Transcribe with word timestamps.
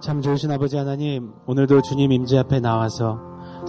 참 0.00 0.22
좋으신 0.22 0.50
아버지 0.50 0.78
하나님, 0.78 1.32
오늘도 1.46 1.82
주님 1.82 2.10
임재 2.10 2.38
앞에 2.38 2.58
나와서 2.60 3.18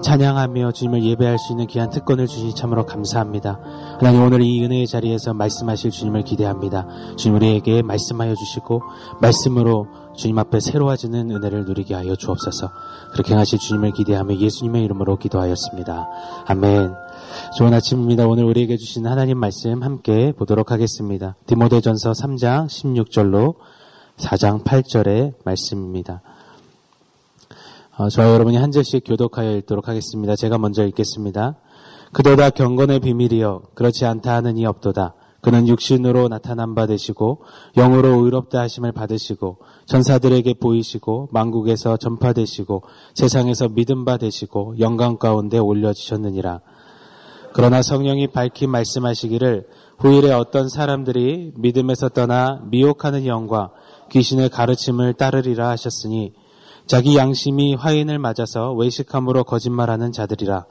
찬양하며 0.01 0.71
주님을 0.71 1.03
예배할 1.03 1.37
수 1.37 1.51
있는 1.51 1.67
귀한 1.67 1.89
특권을 1.89 2.25
주시니 2.25 2.55
참으로 2.55 2.85
감사합니다. 2.85 3.59
하나님 3.99 4.23
오늘 4.23 4.41
이 4.41 4.63
은혜의 4.63 4.87
자리에서 4.87 5.33
말씀하실 5.33 5.91
주님을 5.91 6.23
기대합니다. 6.23 6.87
주님 7.17 7.35
우리에게 7.35 7.81
말씀하여 7.81 8.33
주시고 8.33 8.81
말씀으로 9.19 9.87
주님 10.15 10.39
앞에 10.39 10.61
새로워지는 10.61 11.31
은혜를 11.31 11.65
누리게 11.65 11.95
하여 11.95 12.15
주옵소서. 12.15 12.69
그렇게 13.11 13.33
하실 13.33 13.59
주님을 13.59 13.91
기대하며 13.91 14.37
예수님의 14.37 14.85
이름으로 14.85 15.17
기도하였습니다. 15.17 16.07
아멘. 16.47 16.93
좋은 17.57 17.73
아침입니다. 17.73 18.25
오늘 18.25 18.45
우리에게 18.45 18.77
주신 18.77 19.05
하나님 19.05 19.37
말씀 19.37 19.83
함께 19.83 20.31
보도록 20.31 20.71
하겠습니다. 20.71 21.35
디모데전서 21.45 22.13
3장 22.13 22.67
16절로 22.67 23.55
4장 24.21 24.63
8절의 24.63 25.33
말씀입니다. 25.43 26.21
어, 27.97 28.07
저와 28.07 28.33
여러분이 28.33 28.55
한 28.57 28.71
절씩 28.71 29.03
교독하여 29.05 29.57
읽도록 29.57 29.87
하겠습니다. 29.87 30.35
제가 30.35 30.57
먼저 30.57 30.85
읽겠습니다. 30.85 31.55
그도다 32.13 32.51
경건의 32.51 32.99
비밀이여 32.99 33.63
그렇지 33.73 34.05
않다 34.05 34.33
하는 34.35 34.57
이 34.57 34.65
없도다. 34.65 35.15
그는 35.41 35.67
육신으로 35.67 36.27
나타난 36.27 36.75
바 36.75 36.85
되시고 36.85 37.39
영으로 37.75 38.23
의롭다 38.23 38.59
하심을 38.59 38.91
받으시고 38.91 39.57
전사들에게 39.87 40.53
보이시고 40.53 41.29
만국에서 41.31 41.97
전파되시고 41.97 42.83
세상에서 43.15 43.69
믿음 43.69 44.05
바 44.05 44.17
되시고 44.17 44.75
영광 44.79 45.17
가운데 45.17 45.57
올려지셨느니라. 45.57 46.61
그러나 47.53 47.81
성령이 47.81 48.27
밝히 48.27 48.67
말씀하시기를 48.67 49.67
후일에 49.97 50.31
어떤 50.31 50.69
사람들이 50.69 51.53
믿음에서 51.55 52.09
떠나 52.09 52.61
미혹하는 52.69 53.25
영과 53.25 53.71
귀신의 54.11 54.49
가르침을 54.49 55.13
따르리라 55.13 55.69
하셨으니 55.69 56.33
자기 56.85 57.15
양심이 57.15 57.75
화인을 57.75 58.19
맞아서 58.19 58.73
외식함으로 58.73 59.45
거짓말하는 59.45 60.11
자들이라. 60.11 60.65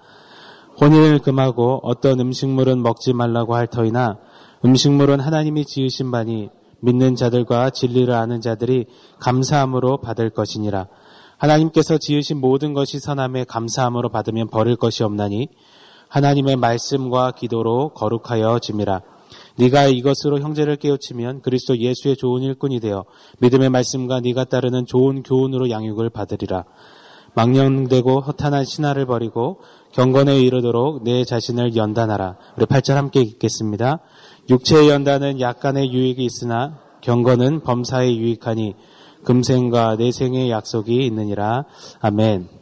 혼인을 0.80 1.20
금하고 1.20 1.80
어떤 1.82 2.20
음식물은 2.20 2.82
먹지 2.82 3.12
말라고 3.12 3.54
할 3.54 3.66
터이나 3.66 4.18
음식물은 4.64 5.20
하나님이 5.20 5.64
지으신 5.64 6.10
바니 6.10 6.50
믿는 6.80 7.16
자들과 7.16 7.70
진리를 7.70 8.12
아는 8.12 8.40
자들이 8.40 8.86
감사함으로 9.18 9.98
받을 9.98 10.30
것이니라. 10.30 10.88
하나님께서 11.38 11.96
지으신 11.96 12.38
모든 12.38 12.74
것이 12.74 12.98
선함에 13.00 13.44
감사함으로 13.44 14.10
받으면 14.10 14.48
버릴 14.48 14.76
것이 14.76 15.02
없나니 15.02 15.48
하나님의 16.08 16.56
말씀과 16.56 17.32
기도로 17.32 17.90
거룩하여 17.94 18.58
짐이라 18.58 19.00
네가 19.60 19.88
이것으로 19.88 20.40
형제를 20.40 20.76
깨우치면 20.76 21.42
그리스도 21.42 21.76
예수의 21.76 22.16
좋은 22.16 22.42
일꾼이 22.42 22.80
되어 22.80 23.04
믿음의 23.40 23.68
말씀과 23.68 24.20
네가 24.20 24.44
따르는 24.44 24.86
좋은 24.86 25.22
교훈으로 25.22 25.68
양육을 25.68 26.08
받으리라. 26.08 26.64
망령되고 27.34 28.20
허탄한 28.20 28.64
신화를 28.64 29.04
버리고 29.04 29.60
경건에 29.92 30.40
이르도록 30.40 31.04
내 31.04 31.24
자신을 31.24 31.76
연단하라. 31.76 32.36
우리 32.56 32.64
8절 32.64 32.94
함께 32.94 33.20
읽겠습니다. 33.20 34.00
육체의 34.48 34.88
연단은 34.88 35.40
약간의 35.40 35.92
유익이 35.92 36.24
있으나 36.24 36.78
경건은 37.02 37.60
범사에 37.60 38.16
유익하니 38.16 38.74
금생과 39.24 39.96
내생의 39.96 40.50
약속이 40.50 41.04
있느니라. 41.06 41.66
아멘. 42.00 42.59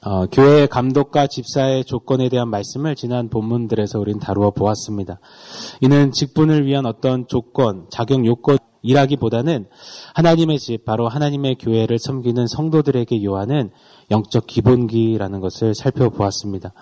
어, 0.00 0.26
교회의 0.26 0.68
감독과 0.68 1.26
집사의 1.26 1.84
조건에 1.84 2.28
대한 2.28 2.48
말씀을 2.48 2.94
지난 2.94 3.28
본문들에서 3.28 3.98
우리는 3.98 4.20
다루어 4.20 4.50
보았습니다. 4.50 5.18
이는 5.80 6.12
직분을 6.12 6.66
위한 6.66 6.86
어떤 6.86 7.26
조건, 7.26 7.86
자격 7.90 8.24
요건이라기보다는 8.24 9.66
하나님의 10.14 10.58
집, 10.60 10.84
바로 10.84 11.08
하나님의 11.08 11.56
교회를 11.56 11.98
섬기는 11.98 12.46
성도들에게 12.46 13.24
요하는 13.24 13.70
영적 14.10 14.46
기본기라는 14.46 15.40
것을 15.40 15.74
살펴보았습니다. 15.74 16.72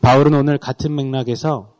바울은 0.00 0.34
오늘 0.34 0.58
같은 0.58 0.94
맥락에서 0.94 1.74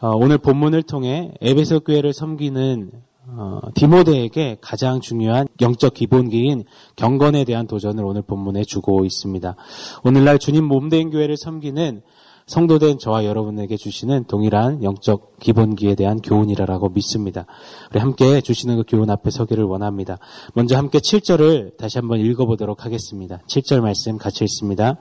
어, 0.00 0.08
오늘 0.16 0.38
본문을 0.38 0.84
통해 0.84 1.32
에베소 1.42 1.80
교회를 1.80 2.14
섬기는 2.14 2.90
어, 3.28 3.60
디모데에게 3.74 4.58
가장 4.60 5.00
중요한 5.00 5.46
영적 5.60 5.94
기본기인 5.94 6.64
경건에 6.96 7.44
대한 7.44 7.66
도전을 7.66 8.04
오늘 8.04 8.22
본문에 8.22 8.64
주고 8.64 9.04
있습니다. 9.04 9.56
오늘날 10.04 10.38
주님 10.38 10.64
몸된 10.64 11.10
교회를 11.10 11.36
섬기는 11.36 12.02
성도된 12.46 12.98
저와 12.98 13.24
여러분에게 13.24 13.76
주시는 13.76 14.24
동일한 14.24 14.82
영적 14.82 15.38
기본기에 15.38 15.94
대한 15.94 16.20
교훈이라고 16.20 16.88
믿습니다. 16.88 17.46
우리 17.92 18.00
함께 18.00 18.40
주시는 18.40 18.76
그 18.76 18.84
교훈 18.88 19.08
앞에 19.08 19.30
서기를 19.30 19.62
원합니다. 19.64 20.18
먼저 20.54 20.76
함께 20.76 20.98
7절을 20.98 21.76
다시 21.76 21.98
한번 21.98 22.18
읽어보도록 22.18 22.84
하겠습니다. 22.84 23.38
7절 23.46 23.82
말씀 23.82 24.18
같이 24.18 24.42
읽습니다. 24.44 24.96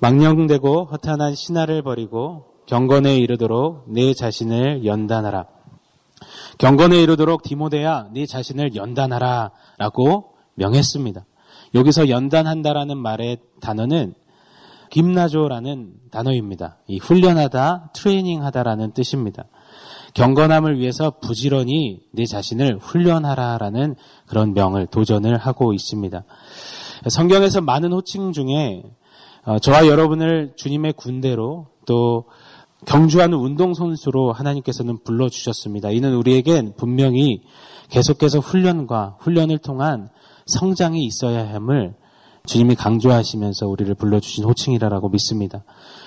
망령되고 0.00 0.86
허탄한 0.86 1.36
신화를 1.36 1.82
버리고 1.82 2.46
경건에 2.66 3.18
이르도록 3.18 3.84
내 3.86 4.12
자신을 4.12 4.84
연단하라. 4.84 5.57
경건에 6.58 7.00
이르도록 7.00 7.42
디모데야 7.42 8.08
네 8.12 8.26
자신을 8.26 8.74
연단하라라고 8.74 10.34
명했습니다. 10.54 11.24
여기서 11.74 12.08
연단한다라는 12.08 12.96
말의 12.98 13.38
단어는 13.60 14.14
김나조라는 14.90 15.92
단어입니다. 16.10 16.78
이 16.86 16.98
훈련하다, 16.98 17.90
트레이닝하다라는 17.94 18.92
뜻입니다. 18.92 19.44
경건함을 20.14 20.78
위해서 20.78 21.12
부지런히 21.20 22.00
내 22.12 22.24
자신을 22.24 22.78
훈련하라라는 22.80 23.96
그런 24.26 24.54
명을 24.54 24.86
도전을 24.86 25.36
하고 25.36 25.74
있습니다. 25.74 26.24
성경에서 27.08 27.60
많은 27.60 27.92
호칭 27.92 28.32
중에 28.32 28.82
어, 29.44 29.58
저와 29.58 29.86
여러분을 29.86 30.52
주님의 30.56 30.94
군대로 30.94 31.68
또 31.86 32.24
경주하는 32.86 33.36
운동선수로 33.36 34.32
하나님께서는 34.32 34.98
불러주셨습니다. 35.04 35.90
이는 35.90 36.14
우리에겐 36.14 36.74
분명히 36.76 37.42
계속해서 37.90 38.38
훈련과 38.38 39.16
훈련을 39.20 39.58
통한 39.58 40.08
성장이 40.46 41.04
있어야 41.04 41.52
함을 41.54 41.94
주님이 42.46 42.76
강조하시면서 42.76 43.68
우리를 43.68 43.94
불러주신 43.94 44.44
호칭이라고 44.44 45.08
믿습니다. 45.10 45.64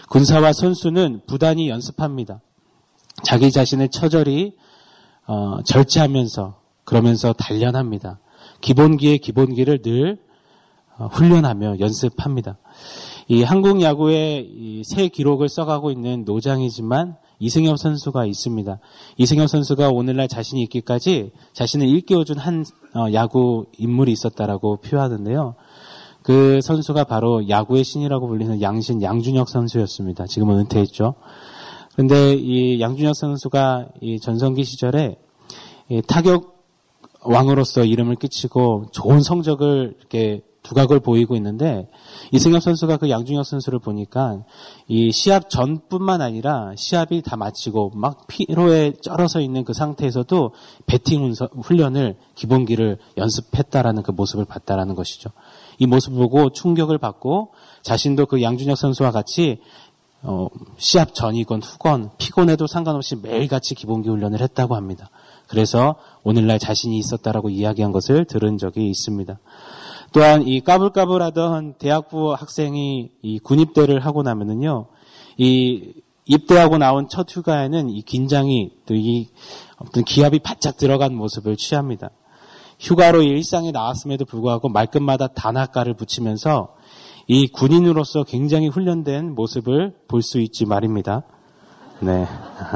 군사와 0.10 0.54
선수는 0.54 1.22
부단히 1.28 1.70
연습합니다. 1.70 2.42
자기 3.24 3.52
자신을 3.52 3.90
처절히 3.90 4.56
어, 5.28 5.60
절제하면서 5.64 6.60
그러면서 6.84 7.34
단련합니다. 7.34 8.20
기본기의 8.62 9.20
기본기를 9.20 9.82
늘 9.84 10.20
어, 10.98 11.08
훈련하며 11.08 11.80
연습합니다. 11.80 12.58
이 13.32 13.44
한국 13.44 13.82
야구의 13.82 14.82
새 14.84 15.08
기록을 15.08 15.48
써가고 15.48 15.90
있는 15.90 16.26
노장이지만 16.26 17.16
이승엽 17.40 17.80
선수가 17.80 18.26
있습니다. 18.26 18.80
이승엽 19.16 19.50
선수가 19.50 19.88
오늘날 19.88 20.28
자신이 20.28 20.62
있기까지 20.64 21.32
자신을 21.54 21.88
일깨워준 21.88 22.38
한 22.38 22.66
어, 22.94 23.06
야구 23.14 23.68
인물이 23.78 24.12
있었다라고 24.12 24.82
표하는데요. 24.82 25.56
그 26.24 26.60
선수가 26.62 27.06
바로 27.06 27.48
야구의 27.48 27.86
신이라고 27.86 28.28
불리는 28.28 28.62
양신 28.62 29.02
양준혁 29.02 29.48
선수였습니다. 29.48 30.26
지금은 30.26 30.58
은퇴했죠. 30.60 31.14
그런데 31.94 32.34
이 32.34 32.82
양준혁 32.82 33.16
선수가 33.16 33.88
이 34.02 34.20
전성기 34.20 34.66
시절에 34.66 35.16
이 35.88 36.02
타격 36.06 36.66
왕으로서 37.24 37.86
이름을 37.86 38.18
끼치고 38.18 38.88
좋은 38.92 39.22
성적을 39.22 39.96
이렇게 40.00 40.42
두각을 40.64 41.00
보이고 41.00 41.36
있는데 41.36 41.90
이승엽 42.32 42.62
선수가 42.62 42.98
그 42.98 43.10
양준혁 43.10 43.46
선수를 43.46 43.80
보니까 43.80 44.44
이 44.88 45.12
시합 45.12 45.50
전뿐만 45.50 46.22
아니라 46.22 46.74
시합이 46.76 47.24
다 47.24 47.36
마치고 47.36 47.92
막 47.96 48.28
피로에 48.28 48.94
쩔어서 49.02 49.42
있는 49.42 49.64
그 49.64 49.74
상태에서도 49.74 50.52
배팅 50.86 51.34
훈련을 51.64 52.16
기본기를 52.36 52.98
연습했다라는 53.18 54.04
그 54.04 54.12
모습을 54.12 54.46
봤다라는 54.46 54.96
것이죠. 54.96 55.32
이 55.80 55.88
모습을 55.88 56.20
보고 56.20 56.52
충격을 56.52 57.00
받고 57.00 57.50
자신도 57.82 58.28
그 58.28 58.42
양준혁 58.42 58.78
선수와 58.78 59.12
같이 59.12 59.60
어, 60.24 60.48
시합 60.78 61.16
전이건 61.16 61.64
후건 61.64 62.12
피곤해도 62.20 62.68
상관없이 62.68 63.16
매일같이 63.16 63.74
기본기 63.74 64.10
훈련을 64.10 64.42
했다고 64.42 64.76
합니다. 64.76 65.10
그래서 65.48 65.96
오늘날 66.24 66.60
자신이 66.60 66.98
있었다라고 67.00 67.50
이야기한 67.50 67.92
것을 67.92 68.26
들은 68.26 68.60
적이 68.60 68.90
있습니다. 68.90 69.40
또한 70.14 70.46
이 70.48 70.62
까불까불하던 70.62 71.76
대학부 71.80 72.34
학생이 72.34 73.12
이 73.22 73.40
군입대를 73.40 74.06
하고 74.06 74.24
나면은요, 74.24 74.88
이 75.38 75.94
입대하고 76.26 76.78
나온 76.78 77.08
첫 77.10 77.28
휴가에는 77.30 77.90
이 77.90 78.02
긴장이 78.04 78.72
또 78.86 78.94
이 78.94 79.30
어떤 79.78 80.04
기압이 80.04 80.40
바짝 80.40 80.78
들어간 80.78 81.16
모습을 81.16 81.58
취합니다. 81.58 82.10
휴가로 82.80 83.22
일상에 83.24 83.72
나왔음에도 83.72 84.26
불구하고 84.26 84.70
말끝마다 84.70 85.28
단아가를 85.28 85.96
붙이면서 85.96 86.76
이 87.28 87.48
군인으로서 87.48 88.24
굉장히 88.24 88.68
훈련된 88.68 89.34
모습을 89.36 89.96
볼 90.08 90.22
수 90.22 90.40
있지 90.40 90.66
말입니다. 90.66 91.24
네. 92.00 92.28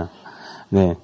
네. 0.69 0.95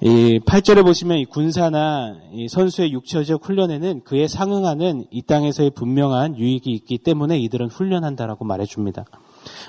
이 0.00 0.38
8절에 0.38 0.84
보시면 0.84 1.18
이 1.18 1.24
군사나 1.24 2.14
이 2.32 2.48
선수의 2.48 2.92
육체적 2.92 3.44
훈련에는 3.44 4.04
그에 4.04 4.28
상응하는 4.28 5.06
이 5.10 5.22
땅에서의 5.22 5.70
분명한 5.70 6.38
유익이 6.38 6.70
있기 6.70 6.98
때문에 6.98 7.36
이들은 7.40 7.68
훈련한다라고 7.68 8.44
말해줍니다. 8.44 9.04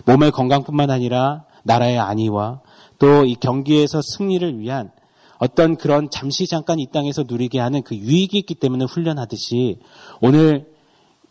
몸의 0.06 0.32
건강뿐만 0.32 0.92
아니라 0.92 1.46
나라의 1.64 1.98
안위와 1.98 2.62
또 3.00 3.26
이 3.26 3.36
경기에서 3.36 4.02
승리를 4.04 4.60
위한 4.60 4.92
어떤 5.40 5.78
그런 5.78 6.10
잠시 6.12 6.46
잠깐 6.48 6.80
이 6.80 6.88
땅에서 6.92 7.24
누리게 7.28 7.60
하는 7.60 7.82
그 7.82 7.96
유익이 7.96 8.38
있기 8.38 8.56
때문에 8.56 8.86
훈련하듯이 8.86 9.80
오늘 10.22 10.70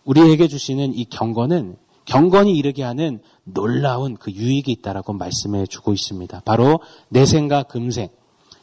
우리에게 0.05 0.49
주시는 0.49 0.95
이 0.95 1.05
경건은 1.05 1.77
경건이 2.06 2.56
이르게 2.56 2.83
하는 2.83 3.21
놀라운 3.45 4.17
그 4.17 4.33
유익이 4.33 4.73
있다라고 4.73 5.12
말씀해 5.12 5.67
주고 5.67 5.93
있습니다. 5.93 6.41
바로 6.45 6.81
내생과 7.11 7.65
금생. 7.65 8.09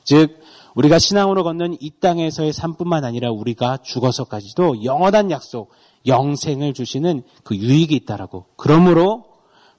즉, 0.06 0.40
우리가 0.76 1.00
신앙으로 1.00 1.44
걷는 1.44 1.78
이 1.82 1.92
땅에서의 2.00 2.54
삶뿐만 2.54 3.04
아니라 3.04 3.32
우리가 3.32 3.78
죽어서까지도 3.84 4.84
영원한 4.84 5.32
약속, 5.32 5.72
영생을 6.06 6.74
주시는 6.74 7.24
그 7.44 7.56
유익이 7.56 7.96
있다라고. 7.96 8.46
그러므로 8.56 9.26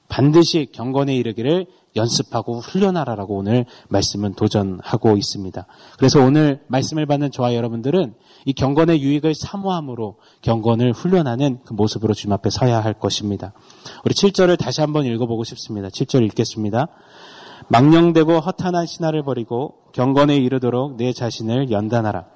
반드시 0.08 0.69
경건에 0.73 1.14
이르기를 1.17 1.67
연습하고 1.96 2.61
훈련하라라고 2.61 3.37
오늘 3.37 3.64
말씀은 3.88 4.34
도전하고 4.34 5.17
있습니다. 5.17 5.67
그래서 5.99 6.23
오늘 6.23 6.61
말씀을 6.69 7.06
받는 7.06 7.31
저와 7.31 7.55
여러분들은 7.55 8.14
이 8.44 8.52
경건의 8.52 9.00
유익을 9.00 9.34
사모함으로 9.34 10.17
경건을 10.43 10.93
훈련하는 10.93 11.61
그 11.64 11.72
모습으로 11.72 12.14
주님 12.14 12.34
앞에 12.34 12.50
서야 12.50 12.81
할 12.81 12.94
것입니다. 12.94 13.55
우리 14.05 14.14
7절을 14.14 14.58
다시 14.58 14.82
한번 14.82 15.06
읽어보고 15.06 15.43
싶습니다. 15.44 15.88
7절 15.88 16.25
읽겠습니다. 16.26 16.88
망령되고 17.69 18.41
허탄한 18.41 18.87
신화를 18.87 19.23
버리고 19.23 19.75
경건에 19.93 20.37
이르도록 20.37 20.97
내 20.97 21.12
자신을 21.12 21.70
연단하라. 21.70 22.26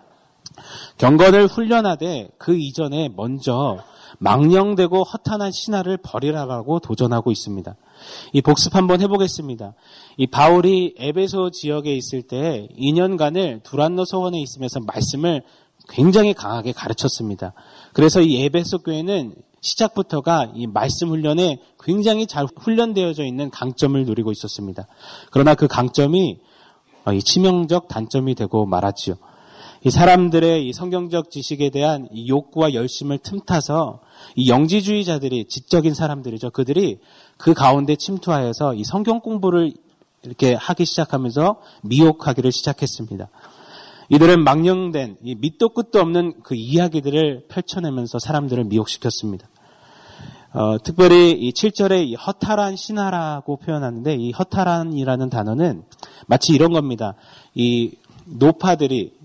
경건을 0.99 1.47
훈련하되 1.47 2.31
그 2.39 2.57
이전에 2.57 3.11
먼저 3.17 3.79
망령되고 4.19 5.05
허탄한 5.05 5.53
신화를 5.53 5.99
버리라라고 5.99 6.81
도전하고 6.81 7.31
있습니다. 7.31 7.77
이 8.33 8.43
복습 8.43 8.75
한번 8.75 9.01
해보겠습니다. 9.01 9.75
이 10.17 10.27
바울이 10.27 10.95
에베소 10.99 11.51
지역에 11.51 11.95
있을 11.95 12.23
때 12.23 12.69
2년간을 12.79 13.63
두란노 13.63 14.05
소원에 14.05 14.41
있으면서 14.41 14.81
말씀을 14.81 15.43
굉장히 15.89 16.35
강하게 16.35 16.73
가르쳤습니다. 16.73 17.53
그래서 17.93 18.21
이 18.21 18.43
에베소 18.45 18.79
교회는 18.79 19.35
시작부터가 19.61 20.53
이 20.55 20.67
말씀 20.67 21.11
훈련에 21.11 21.61
굉장히 21.83 22.27
잘 22.27 22.47
훈련되어져 22.57 23.25
있는 23.25 23.51
강점을 23.51 24.05
누리고 24.05 24.33
있었습니다. 24.33 24.87
그러나 25.31 25.55
그 25.55 25.69
강점이 25.69 26.39
이 27.13 27.23
치명적 27.23 27.89
단점이 27.89 28.35
되고 28.35 28.67
말았지요. 28.67 29.17
이 29.83 29.91
사람들의 29.91 30.69
이 30.69 30.73
성경적 30.75 31.31
지식에 31.31 31.71
대한 31.71 32.07
이 32.13 32.29
욕구와 32.29 32.75
열심을 32.75 33.19
틈타서 33.19 34.01
이 34.37 34.51
영지주의자들이 34.51 35.47
지적인 35.47 35.95
사람들이죠. 35.95 36.51
그들이 36.51 36.99
그 37.39 37.55
가운데 37.55 37.97
침투하여서 37.97 38.75
이 38.75 38.85
성경 38.85 39.21
공부를 39.21 39.73
이렇게 40.23 40.53
하기 40.53 40.85
시작하면서 40.85 41.63
미혹하기를 41.83 42.53
시작했습니다. 42.53 43.31
이들은 44.11 44.45
망령된 44.45 45.19
이 45.23 45.35
밑도 45.37 45.71
끝도 45.71 46.01
없는 46.01 46.43
그 46.43 46.55
이야기들을 46.55 47.47
펼쳐내면서 47.49 48.19
사람들을 48.19 48.65
미혹시켰습니다. 48.65 49.49
어, 50.53 50.79
특별히 50.83 51.31
이 51.33 51.53
7절에 51.53 52.09
이 52.09 52.15
허탈한 52.15 52.75
신하라고 52.75 53.57
표현하는데 53.59 54.17
이 54.17 54.33
허탈한이라는 54.33 55.31
단어는 55.31 55.85
마치 56.27 56.53
이런 56.53 56.73
겁니다. 56.73 57.15
이 57.55 57.93
노파들이 58.25 59.21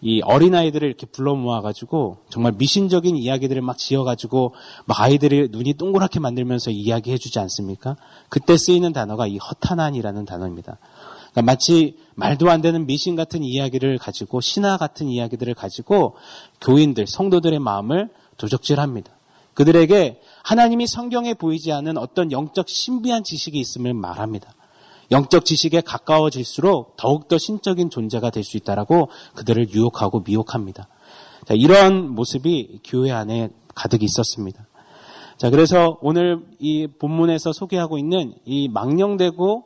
이 0.00 0.20
어린아이들을 0.22 0.86
이렇게 0.86 1.06
불러 1.06 1.34
모아가지고 1.34 2.18
정말 2.28 2.52
미신적인 2.56 3.16
이야기들을 3.16 3.62
막 3.62 3.78
지어가지고 3.78 4.54
막 4.84 5.00
아이들이 5.00 5.48
눈이 5.50 5.74
동그랗게 5.74 6.20
만들면서 6.20 6.70
이야기해주지 6.70 7.38
않습니까? 7.40 7.96
그때 8.28 8.56
쓰이는 8.56 8.92
단어가 8.92 9.26
이 9.26 9.38
허탄한이라는 9.38 10.24
단어입니다. 10.24 10.78
그러니까 11.32 11.42
마치 11.42 11.96
말도 12.14 12.48
안 12.50 12.60
되는 12.60 12.86
미신 12.86 13.16
같은 13.16 13.42
이야기를 13.42 13.98
가지고 13.98 14.40
신화 14.40 14.76
같은 14.76 15.08
이야기들을 15.08 15.54
가지고 15.54 16.14
교인들, 16.60 17.06
성도들의 17.06 17.58
마음을 17.58 18.10
도적질합니다. 18.36 19.17
그들에게 19.58 20.20
하나님이 20.44 20.86
성경에 20.86 21.34
보이지 21.34 21.72
않는 21.72 21.98
어떤 21.98 22.30
영적 22.30 22.68
신비한 22.68 23.24
지식이 23.24 23.58
있음을 23.58 23.92
말합니다. 23.92 24.54
영적 25.10 25.44
지식에 25.44 25.80
가까워질수록 25.80 26.96
더욱더 26.96 27.38
신적인 27.38 27.90
존재가 27.90 28.30
될 28.30 28.44
수 28.44 28.56
있다라고 28.56 29.08
그들을 29.34 29.70
유혹하고 29.70 30.20
미혹합니다. 30.20 30.86
자, 31.44 31.54
이런 31.54 32.08
모습이 32.08 32.82
교회 32.84 33.10
안에 33.10 33.48
가득 33.74 34.04
있었습니다. 34.04 34.64
자, 35.38 35.50
그래서 35.50 35.98
오늘 36.02 36.46
이 36.60 36.86
본문에서 36.86 37.52
소개하고 37.52 37.98
있는 37.98 38.34
이 38.44 38.68
망령되고 38.68 39.64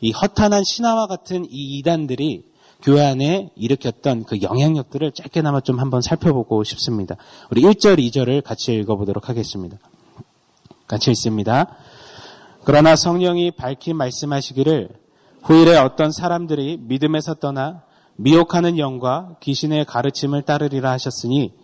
이 0.00 0.12
허탄한 0.12 0.64
신화와 0.64 1.06
같은 1.06 1.44
이 1.44 1.76
이단들이 1.78 2.44
교회 2.84 3.02
안에 3.02 3.48
일으켰던 3.56 4.24
그 4.24 4.42
영향력들을 4.42 5.12
짧게나마 5.12 5.62
좀 5.62 5.80
한번 5.80 6.02
살펴보고 6.02 6.64
싶습니다. 6.64 7.16
우리 7.50 7.62
1절, 7.62 7.98
2절을 7.98 8.44
같이 8.44 8.74
읽어보도록 8.74 9.30
하겠습니다. 9.30 9.78
같이 10.86 11.10
읽습니다. 11.12 11.78
그러나 12.62 12.94
성령이 12.94 13.52
밝히 13.52 13.94
말씀하시기를 13.94 14.90
후일에 15.44 15.78
어떤 15.78 16.12
사람들이 16.12 16.78
믿음에서 16.82 17.34
떠나 17.34 17.84
미혹하는 18.16 18.78
영과 18.78 19.36
귀신의 19.40 19.86
가르침을 19.86 20.42
따르리라 20.42 20.90
하셨으니 20.90 21.54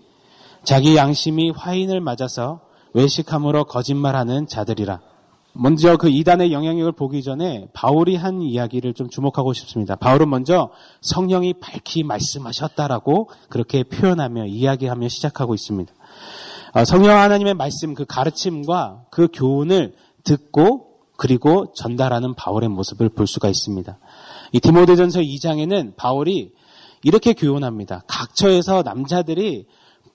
자기 0.65 0.97
양심이 0.97 1.51
화인을 1.51 2.01
맞아서 2.01 2.63
외식함으로 2.95 3.65
거짓말하는 3.65 4.49
자들이라. 4.49 5.10
먼저 5.53 5.97
그 5.97 6.09
이단의 6.09 6.53
영향력을 6.53 6.93
보기 6.93 7.23
전에 7.23 7.69
바울이 7.73 8.17
한 8.17 8.41
이야기를 8.41 8.95
좀 8.95 9.09
주목하고 9.09 9.53
싶습니다. 9.53 9.97
바울은 9.97 10.31
먼저 10.31 10.71
성령이 11.01 11.55
밝히 11.55 12.03
말씀하셨다라고 12.03 13.31
그렇게 13.49 13.83
표현하며 13.83 14.47
이야기하며 14.47 15.09
시작하고 15.09 15.55
있습니다. 15.55 15.93
어, 16.75 16.85
성령 16.85 17.19
하나님의 17.19 17.55
말씀 17.55 17.95
그 17.95 18.05
가르침과 18.05 19.07
그 19.11 19.29
교훈을 19.33 19.95
듣고 20.25 20.91
그리고 21.17 21.73
전달하는 21.75 22.35
바울의 22.35 22.69
모습을 22.69 23.11
볼 23.11 23.27
수가 23.27 23.49
있습니다. 23.49 23.99
이 24.53 24.61
디모데전서 24.61 25.21
2장에는 25.21 25.97
바울이 25.97 26.53
이렇게 27.03 27.33
교훈합니다. 27.33 28.05
각처에서 28.07 28.83
남자들이 28.83 29.67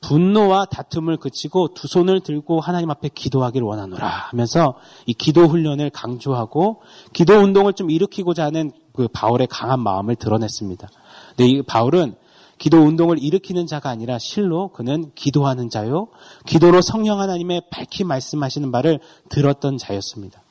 분노와 0.06 0.66
다툼을 0.66 1.18
그치고 1.18 1.74
두 1.74 1.88
손을 1.88 2.20
들고 2.20 2.60
하나님 2.60 2.92
앞에 2.92 3.10
기도하기를 3.14 3.66
원하노라 3.66 4.08
하면서 4.30 4.76
이 5.08 5.14
기도 5.14 5.48
훈련을 5.48 5.90
강조하고 5.90 6.82
기도 7.12 7.34
운동을 7.34 7.74
좀 7.74 7.90
일으키고자 7.90 8.46
하는 8.46 8.72
그 8.94 9.08
바울의 9.08 9.48
강한 9.48 9.80
마음을 9.80 10.16
드러냈습니다. 10.16 10.88
근데 11.30 11.50
이 11.50 11.62
바울은 11.64 12.16
기도 12.60 12.78
운동을 12.78 13.18
일으키는 13.22 13.66
자가 13.66 13.90
아니라 13.90 14.20
실로 14.20 14.70
그는 14.70 15.12
기도하는 15.16 15.70
자요. 15.70 16.08
기도로 16.46 16.82
성령 16.82 17.20
하나님의 17.20 17.64
밝히 17.72 18.04
말씀하시는 18.04 18.70
말을 18.70 19.00
들었던 19.30 19.78
자였습니다. 19.78 20.45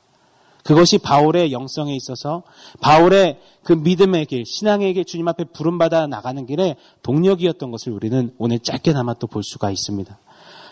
그것이 0.64 0.98
바울의 0.98 1.52
영성에 1.52 1.94
있어서 1.94 2.42
바울의 2.80 3.38
그 3.62 3.74
믿음의 3.74 4.26
길, 4.26 4.44
신앙의 4.46 4.94
길, 4.94 5.04
주님 5.04 5.28
앞에 5.28 5.44
부름받아 5.44 6.06
나가는 6.06 6.44
길에 6.46 6.76
동력이었던 7.02 7.70
것을 7.70 7.92
우리는 7.92 8.34
오늘 8.38 8.58
짧게나마 8.58 9.14
또 9.14 9.26
볼 9.26 9.44
수가 9.44 9.70
있습니다. 9.70 10.18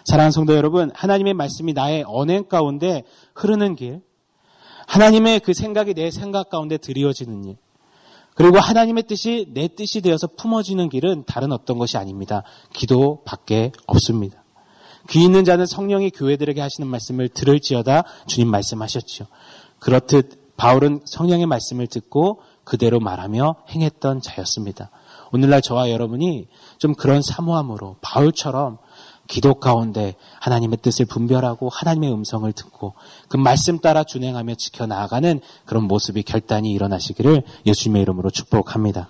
사랑하는 0.05 0.33
성도 0.33 0.55
여러분, 0.57 0.91
하나님의 0.95 1.35
말씀이 1.35 1.75
나의 1.75 2.05
언행 2.07 2.45
가운데 2.45 3.05
흐르는 3.35 3.77
길, 3.77 4.01
하나님의 4.87 5.41
그 5.41 5.53
생각이 5.53 5.95
내 5.95 6.11
생각 6.11 6.49
가운데 6.49 6.79
드리워지는 6.79 7.45
일, 7.45 7.57
그리고 8.35 8.59
하나님의 8.59 9.05
뜻이 9.05 9.47
내 9.53 9.69
뜻이 9.69 10.01
되어서 10.01 10.27
품어지는 10.27 10.89
길은 10.89 11.25
다른 11.27 11.53
어떤 11.53 11.77
것이 11.77 11.99
아닙니다. 11.99 12.45
기도밖에 12.73 13.73
없습니다. 13.87 14.43
귀 15.11 15.23
있는 15.23 15.45
자는 15.45 15.67
성령이 15.67 16.11
교회들에게 16.11 16.61
하시는 16.61 16.89
말씀을 16.89 17.29
들을지어다 17.29 18.05
주님 18.27 18.49
말씀하셨지요. 18.49 19.27
그렇듯 19.83 20.57
바울은 20.57 21.01
성령의 21.05 21.47
말씀을 21.47 21.89
듣고 21.89 22.41
그대로 22.65 23.01
말하며 23.01 23.57
행했던 23.71 24.23
자였습니다. 24.23 24.91
오늘날 25.33 25.61
저와 25.61 25.91
여러분이 25.91 26.47
좀 26.79 26.95
그런 26.95 27.21
사모함으로 27.21 27.97
바울처럼 28.01 28.79
기도 29.27 29.55
가운데 29.55 30.15
하나님의 30.41 30.79
뜻을 30.83 31.07
분별하고 31.07 31.69
하나님의 31.69 32.13
음성을 32.13 32.53
듣고 32.53 32.95
그 33.29 33.37
말씀 33.37 33.79
따라 33.79 34.05
준행하며 34.05 34.55
지켜나가는 34.55 35.41
그런 35.65 35.85
모습이 35.85 36.23
결단이 36.23 36.71
일어나시기를 36.71 37.43
예수님의 37.67 38.03
이름으로 38.03 38.31
축복합니다. 38.31 39.09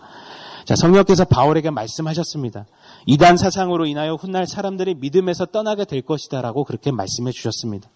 자, 0.64 0.76
성령께서 0.76 1.25
바울에게 1.25 1.71
말씀하셨습니다. 1.71 2.67
이단 3.07 3.37
사상으로 3.37 3.85
인하여 3.85 4.14
훗날 4.14 4.47
사람들이 4.47 4.95
믿음에서 4.95 5.47
떠나게 5.47 5.85
될 5.85 6.02
것이다라고 6.02 6.64
그렇게 6.64 6.93
말씀해 6.93 7.33
주셨습니다. 7.33 7.91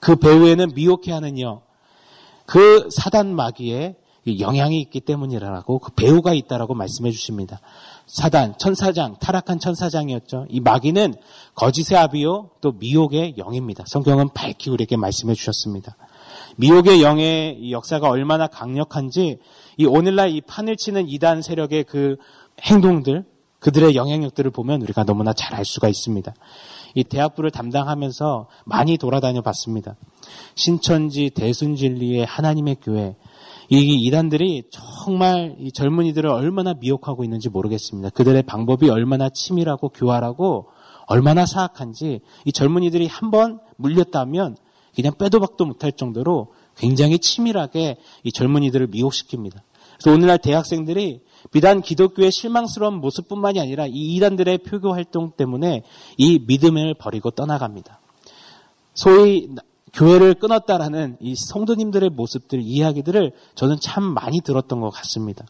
그 0.00 0.16
배후에는 0.16 0.72
미혹해 0.74 1.10
하는 1.10 1.40
여, 1.40 1.62
그 2.46 2.88
사단 2.90 3.34
마귀의 3.34 3.96
영향이 4.38 4.80
있기 4.80 5.00
때문이라고 5.00 5.78
그 5.78 5.92
배우가 5.92 6.32
있다라고 6.32 6.74
말씀해 6.74 7.10
주십니다. 7.10 7.60
사단, 8.06 8.54
천사장, 8.58 9.16
타락한 9.20 9.58
천사장이었죠. 9.58 10.46
이 10.48 10.60
마귀는 10.60 11.14
거짓의 11.54 11.98
아비요, 11.98 12.50
또 12.60 12.72
미혹의 12.72 13.34
영입니다. 13.36 13.84
성경은 13.86 14.30
밝히 14.34 14.70
우리에게 14.70 14.96
말씀해 14.96 15.34
주셨습니다. 15.34 15.96
미혹의 16.56 17.02
영의 17.02 17.70
역사가 17.70 18.08
얼마나 18.08 18.46
강력한지 18.46 19.38
이 19.76 19.84
오늘날 19.84 20.30
이 20.30 20.40
판을 20.40 20.76
치는 20.76 21.08
이단 21.08 21.42
세력의 21.42 21.84
그 21.84 22.16
행동들, 22.62 23.24
그들의 23.58 23.94
영향력들을 23.94 24.50
보면 24.50 24.82
우리가 24.82 25.04
너무나 25.04 25.32
잘 25.32 25.54
알 25.54 25.64
수가 25.64 25.88
있습니다. 25.88 26.34
이 26.94 27.04
대학부를 27.04 27.50
담당하면서 27.50 28.48
많이 28.64 28.96
돌아다녀 28.96 29.42
봤습니다. 29.42 29.96
신천지, 30.54 31.30
대순진리의 31.30 32.24
하나님의 32.24 32.76
교회, 32.82 33.16
이 33.68 34.06
이단들이 34.06 34.64
정말 34.70 35.56
이 35.58 35.72
젊은이들을 35.72 36.28
얼마나 36.28 36.74
미혹하고 36.74 37.24
있는지 37.24 37.48
모르겠습니다. 37.48 38.10
그들의 38.10 38.42
방법이 38.42 38.90
얼마나 38.90 39.28
치밀하고 39.30 39.88
교활하고 39.88 40.68
얼마나 41.06 41.46
사악한지 41.46 42.20
이 42.44 42.52
젊은이들이 42.52 43.06
한번 43.06 43.60
물렸다면 43.76 44.56
그냥 44.94 45.12
빼도 45.18 45.40
박도 45.40 45.64
못할 45.64 45.92
정도로 45.92 46.52
굉장히 46.76 47.18
치밀하게 47.18 47.96
이 48.22 48.32
젊은이들을 48.32 48.88
미혹시킵니다. 48.88 49.56
그래서 50.04 50.16
오늘날 50.16 50.36
대학생들이 50.36 51.22
비단 51.50 51.80
기독교의 51.80 52.30
실망스러운 52.30 53.00
모습뿐만이 53.00 53.58
아니라 53.58 53.86
이 53.86 54.14
이단들의 54.16 54.58
표교 54.58 54.92
활동 54.92 55.30
때문에 55.30 55.82
이 56.18 56.40
믿음을 56.46 56.92
버리고 56.92 57.30
떠나갑니다. 57.30 58.00
소위 58.92 59.48
교회를 59.94 60.34
끊었다라는 60.34 61.16
이 61.20 61.34
성도님들의 61.34 62.10
모습들, 62.10 62.60
이야기들을 62.60 63.32
저는 63.54 63.78
참 63.80 64.02
많이 64.02 64.42
들었던 64.42 64.82
것 64.82 64.90
같습니다. 64.90 65.46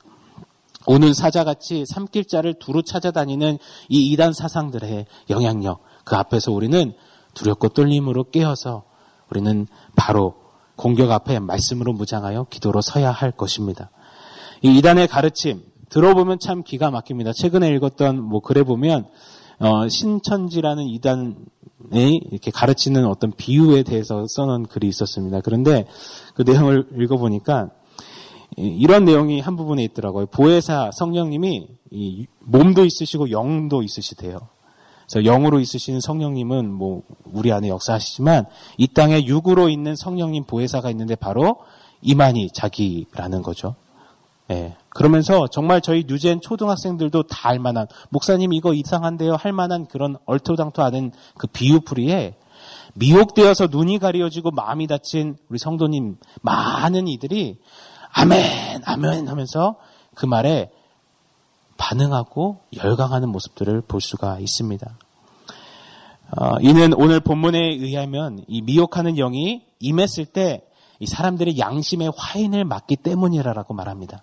오늘 0.86 1.14
사자같이 1.14 1.84
삼길자를 1.88 2.54
두루 2.60 2.84
찾아다니는 2.84 3.58
이 3.88 4.12
이단 4.12 4.34
사상들의 4.34 5.06
영향력, 5.30 5.82
그 6.04 6.14
앞에서 6.14 6.52
우리는 6.52 6.92
두렵고 7.34 7.70
떨림으로 7.70 8.30
깨어서 8.30 8.84
우리는 9.30 9.66
바로 9.96 10.36
공격 10.76 11.10
앞에 11.10 11.40
말씀으로 11.40 11.92
무장하여 11.92 12.46
기도로 12.50 12.82
서야 12.82 13.10
할 13.10 13.32
것입니다. 13.32 13.90
이 14.64 14.78
이단의 14.78 15.08
가르침, 15.08 15.60
들어보면 15.90 16.38
참 16.38 16.62
기가 16.62 16.90
막힙니다. 16.90 17.32
최근에 17.34 17.68
읽었던 17.74 18.18
뭐 18.18 18.40
글에 18.40 18.62
보면 18.62 19.04
어, 19.58 19.86
신천지라는 19.86 20.86
이단이 20.86 21.34
이렇게 22.30 22.50
가르치는 22.50 23.04
어떤 23.06 23.30
비유에 23.32 23.82
대해서 23.82 24.24
써놓은 24.26 24.64
글이 24.64 24.88
있었습니다. 24.88 25.42
그런데 25.42 25.86
그 26.34 26.42
내용을 26.42 26.86
읽어보니까 26.98 27.68
이런 28.56 29.04
내용이 29.04 29.40
한 29.40 29.54
부분에 29.54 29.84
있더라고요. 29.84 30.26
보혜사 30.26 30.92
성령님이 30.94 31.68
몸도 32.40 32.86
있으시고 32.86 33.30
영도 33.32 33.82
있으시대요. 33.82 34.38
그래서 35.06 35.28
영으로 35.28 35.60
있으시는 35.60 36.00
성령님은 36.00 36.72
뭐 36.72 37.02
우리 37.24 37.52
안에 37.52 37.68
역사하시지만 37.68 38.46
이 38.78 38.88
땅에 38.88 39.26
육으로 39.26 39.68
있는 39.68 39.94
성령님 39.94 40.44
보혜사가 40.44 40.88
있는데 40.90 41.16
바로 41.16 41.58
이만희 42.00 42.48
자기라는 42.54 43.42
거죠. 43.42 43.76
예. 44.50 44.76
그러면서 44.90 45.46
정말 45.48 45.80
저희 45.80 46.04
뉴젠 46.06 46.40
초등학생들도 46.40 47.24
다 47.24 47.48
알만한 47.48 47.86
목사님 48.10 48.52
이거 48.52 48.74
이상한데요 48.74 49.36
할 49.36 49.52
만한 49.52 49.86
그런 49.86 50.16
얼토당토 50.26 50.82
하는 50.82 51.12
그 51.38 51.46
비유풀이에 51.46 52.36
미혹되어서 52.94 53.68
눈이 53.70 53.98
가려지고 53.98 54.50
마음이 54.50 54.86
다친 54.86 55.36
우리 55.48 55.58
성도님 55.58 56.18
많은 56.42 57.08
이들이 57.08 57.58
아멘 58.12 58.82
아멘 58.84 59.28
하면서 59.28 59.76
그 60.14 60.26
말에 60.26 60.70
반응하고 61.76 62.60
열광하는 62.76 63.30
모습들을 63.30 63.80
볼 63.82 64.00
수가 64.00 64.38
있습니다. 64.38 64.96
어, 66.36 66.56
이는 66.60 66.92
오늘 66.94 67.20
본문에 67.20 67.58
의하면 67.58 68.44
이 68.46 68.62
미혹하는 68.62 69.16
영이 69.16 69.64
임했을 69.80 70.26
때 70.26 70.64
이 71.04 71.06
사람들의 71.06 71.58
양심의 71.58 72.12
화인을 72.16 72.64
맞기 72.64 72.96
때문이라고 72.96 73.74
말합니다. 73.74 74.22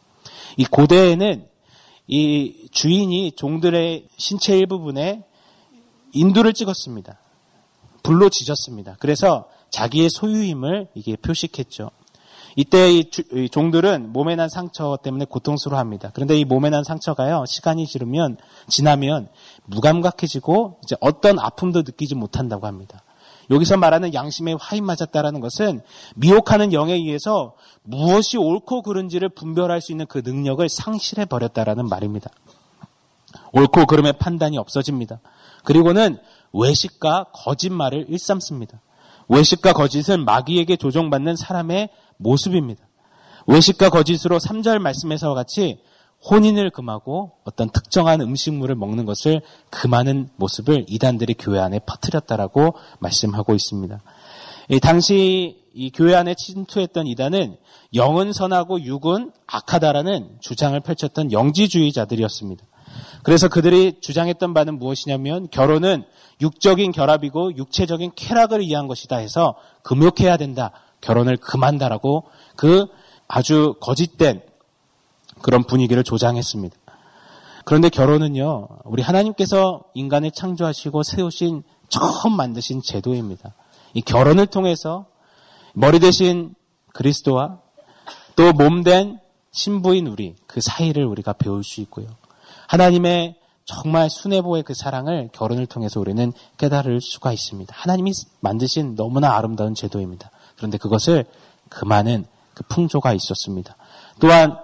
이 0.57 0.65
고대에는 0.65 1.47
이 2.07 2.67
주인이 2.71 3.33
종들의 3.33 4.07
신체 4.17 4.57
일부분에 4.57 5.23
인두를 6.13 6.53
찍었습니다. 6.53 7.19
불로 8.03 8.29
지졌습니다. 8.29 8.97
그래서 8.99 9.47
자기의 9.69 10.09
소유임을 10.09 10.87
이게 10.95 11.15
표식했죠. 11.15 11.91
이때 12.55 12.91
이, 12.91 13.09
주, 13.09 13.23
이 13.31 13.47
종들은 13.49 14.11
몸에 14.11 14.35
난 14.35 14.49
상처 14.49 14.97
때문에 15.01 15.25
고통스러워합니다. 15.25 16.11
그런데 16.13 16.37
이 16.37 16.43
몸에 16.43 16.69
난 16.69 16.83
상처가요 16.83 17.45
시간이 17.47 17.87
지르면 17.87 18.37
지나면 18.67 19.29
무감각해지고 19.65 20.79
이제 20.83 20.97
어떤 20.99 21.39
아픔도 21.39 21.83
느끼지 21.83 22.15
못한다고 22.15 22.67
합니다. 22.67 23.03
여기서 23.51 23.77
말하는 23.77 24.13
양심의 24.13 24.57
화인 24.59 24.85
맞았다라는 24.85 25.41
것은 25.41 25.81
미혹하는 26.15 26.73
영에 26.73 26.93
의해서 26.93 27.53
무엇이 27.83 28.37
옳고 28.37 28.81
그른지를 28.81 29.29
분별할 29.29 29.81
수 29.81 29.91
있는 29.91 30.05
그 30.07 30.21
능력을 30.23 30.67
상실해 30.67 31.25
버렸다라는 31.25 31.87
말입니다. 31.87 32.29
옳고 33.51 33.85
그름의 33.85 34.13
판단이 34.13 34.57
없어집니다. 34.57 35.19
그리고는 35.63 36.17
외식과 36.53 37.25
거짓말을 37.33 38.05
일삼습니다. 38.09 38.81
외식과 39.27 39.73
거짓은 39.73 40.25
마귀에게 40.25 40.77
조종받는 40.77 41.35
사람의 41.35 41.89
모습입니다. 42.17 42.83
외식과 43.47 43.89
거짓으로 43.89 44.37
3절 44.39 44.79
말씀에서와 44.79 45.33
같이 45.33 45.81
혼인을 46.29 46.69
금하고 46.69 47.31
어떤 47.43 47.69
특정한 47.69 48.21
음식물을 48.21 48.75
먹는 48.75 49.05
것을 49.05 49.41
금하는 49.69 50.29
모습을 50.35 50.85
이단들이 50.87 51.33
교회 51.33 51.59
안에 51.59 51.79
퍼뜨렸다라고 51.79 52.75
말씀하고 52.99 53.55
있습니다. 53.55 53.99
당시 54.81 55.57
이 55.73 55.89
교회 55.91 56.15
안에 56.15 56.35
침투했던 56.35 57.07
이단은 57.07 57.57
영은 57.93 58.33
선하고 58.33 58.81
육은 58.81 59.31
악하다라는 59.47 60.37
주장을 60.41 60.79
펼쳤던 60.79 61.31
영지주의자들이었습니다. 61.31 62.65
그래서 63.23 63.47
그들이 63.47 63.99
주장했던 64.01 64.53
바는 64.53 64.77
무엇이냐면 64.79 65.47
결혼은 65.49 66.03
육적인 66.41 66.91
결합이고 66.91 67.55
육체적인 67.55 68.11
쾌락을 68.15 68.61
위한 68.61 68.87
것이다 68.87 69.17
해서 69.17 69.55
금욕해야 69.83 70.37
된다. 70.37 70.71
결혼을 70.99 71.37
금한다라고 71.37 72.25
그 72.55 72.87
아주 73.27 73.75
거짓된 73.79 74.41
그런 75.41 75.63
분위기를 75.63 76.03
조장했습니다. 76.03 76.75
그런데 77.65 77.89
결혼은요, 77.89 78.67
우리 78.85 79.01
하나님께서 79.03 79.83
인간을 79.93 80.31
창조하시고 80.31 81.03
세우신 81.03 81.63
처음 81.89 82.35
만드신 82.35 82.81
제도입니다. 82.83 83.53
이 83.93 84.01
결혼을 84.01 84.47
통해서 84.47 85.05
머리 85.73 85.99
대신 85.99 86.55
그리스도와 86.93 87.59
또 88.35 88.53
몸 88.53 88.83
된 88.83 89.19
신부인 89.51 90.07
우리 90.07 90.35
그 90.47 90.61
사이를 90.61 91.05
우리가 91.05 91.33
배울 91.33 91.63
수 91.63 91.81
있고요. 91.81 92.07
하나님의 92.67 93.35
정말 93.65 94.09
순애보의 94.09 94.63
그 94.63 94.73
사랑을 94.73 95.29
결혼을 95.33 95.65
통해서 95.65 95.99
우리는 95.99 96.31
깨달을 96.57 97.01
수가 97.01 97.31
있습니다. 97.33 97.73
하나님이 97.77 98.11
만드신 98.39 98.95
너무나 98.95 99.35
아름다운 99.35 99.75
제도입니다. 99.75 100.31
그런데 100.55 100.77
그것을 100.77 101.25
금하는 101.69 102.25
그 102.53 102.63
풍조가 102.63 103.13
있었습니다. 103.13 103.75
또한 104.19 104.57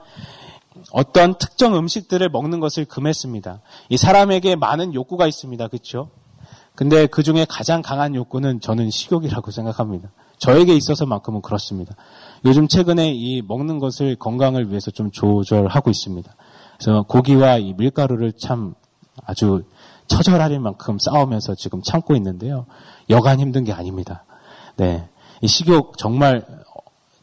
어떤 0.92 1.38
특정 1.38 1.76
음식들을 1.76 2.30
먹는 2.30 2.60
것을 2.60 2.86
금했습니다. 2.86 3.62
이 3.90 3.98
사람에게 3.98 4.56
많은 4.56 4.94
욕구가 4.94 5.28
있습니다. 5.28 5.68
그렇죠? 5.68 6.10
근데 6.76 7.08
그 7.08 7.24
중에 7.24 7.46
가장 7.50 7.82
강한 7.82 8.16
욕구는 8.16 8.62
저는 8.62 8.92
식욕이라고 8.92 9.52
생각합니다. 9.52 10.12
저에게 10.38 10.76
있어서만큼은 10.76 11.42
그렇습니다. 11.42 11.96
요즘 12.46 12.68
최근에 12.68 13.12
이 13.14 13.42
먹는 13.42 13.80
것을 13.80 14.16
건강을 14.16 14.70
위해서 14.70 14.92
좀 14.92 15.10
조절하고 15.12 15.90
있습니다. 15.90 16.36
그래서 16.78 17.04
고기와 17.04 17.58
이 17.58 17.74
밀가루를 17.74 18.34
참 18.34 18.76
아주 19.26 19.64
처절할 20.08 20.60
만큼 20.60 20.98
싸우면서 21.00 21.56
지금 21.56 21.82
참고 21.82 22.16
있는데요. 22.16 22.68
여간 23.10 23.40
힘든 23.40 23.64
게 23.64 23.74
아닙니다. 23.74 24.26
네. 24.76 25.10
이 25.42 25.48
식욕 25.48 25.98
정말 25.98 26.46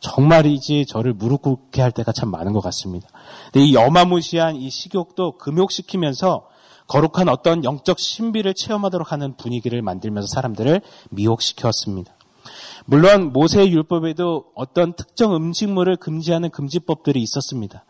정말이지 0.04 0.84
저를 0.86 1.14
무릎 1.14 1.42
꿇게 1.42 1.80
할 1.80 1.90
때가 1.90 2.12
참 2.12 2.30
많은 2.30 2.52
것 2.52 2.60
같습니다. 2.60 3.08
근데 3.52 3.66
이 3.66 3.74
어마무시한 3.76 4.56
이 4.56 4.68
식욕도 4.68 5.38
금욕시키면서 5.38 6.46
거룩한 6.88 7.30
어떤 7.30 7.64
영적 7.64 7.98
신비를 7.98 8.52
체험하도록 8.54 9.10
하는 9.10 9.34
분위기를 9.38 9.80
만들면서 9.80 10.26
사람들을 10.28 10.82
미혹시켰습니다. 11.10 12.12
물론 12.84 13.32
모세의 13.32 13.72
율법에도 13.72 14.44
어떤 14.54 14.92
특정 14.92 15.34
음식물을 15.34 15.96
금지하는 15.96 16.50
금지법들이 16.50 17.22
있었습니다. 17.22 17.86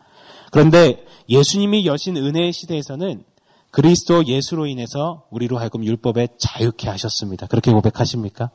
그런데 0.51 1.03
예수님이 1.27 1.85
여신 1.85 2.15
은혜의 2.15 2.53
시대에서는 2.53 3.25
그리스도 3.71 4.25
예수로 4.25 4.67
인해서 4.67 5.25
우리로 5.31 5.57
하여금 5.57 5.83
율법에 5.83 6.29
자유케 6.37 6.87
하셨습니다. 6.87 7.47
그렇게 7.47 7.73
고백하십니까? 7.73 8.51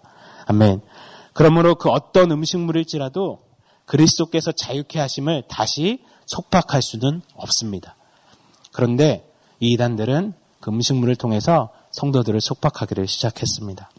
아멘. 0.47 0.81
그러므로 1.35 1.75
그 1.75 1.91
어떤 1.91 2.31
음식물일지라도 2.31 3.50
그리스도께서 3.91 4.53
자유케 4.53 5.01
하심을 5.01 5.43
다시 5.49 6.05
속박할 6.27 6.81
수는 6.81 7.23
없습니다. 7.35 7.97
그런데 8.73 9.29
이 9.59 9.73
이단들은 9.73 10.33
그 10.61 10.71
음식물을 10.71 11.17
통해서 11.17 11.71
성도들을 11.91 12.41
속박하기를 12.41 13.09
시작했습니다. 13.09 13.91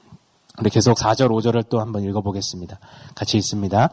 우리 0.60 0.69
계속 0.69 0.98
4절, 0.98 1.27
5절을 1.27 1.67
또 1.67 1.81
한번 1.81 2.03
읽어보겠습니다. 2.05 2.79
같이 3.15 3.38
읽습니다. 3.39 3.89